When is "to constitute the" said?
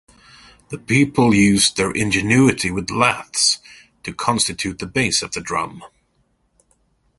4.01-4.87